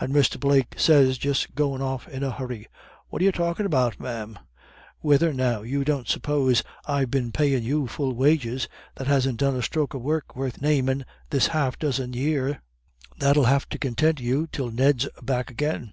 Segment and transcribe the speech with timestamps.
[0.00, 0.40] "And Mr.
[0.40, 2.66] Blake sez, just goin' off in a hurry,
[3.10, 4.40] 'What are you talkin' about, man?
[4.98, 9.62] Whethen now, you don't suppose I've been payin' you full wages, that hasn't done a
[9.62, 12.60] stroke of work worth namin' this half dozen year?
[13.20, 15.92] That'ill have to contint you till Ned's back agin.'